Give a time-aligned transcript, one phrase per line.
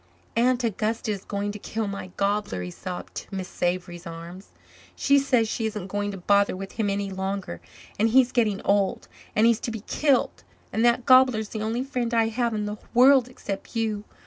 [0.35, 4.47] "Aunt Augusta is going to kill my gobbler," he sobbed in Miss Avery's arms.
[4.95, 7.61] "She says she isn't going to bother with him any longer
[7.99, 10.43] and he's getting old and he's to be killed.
[10.73, 14.03] And that gobbler is the only friend I have in the world except you.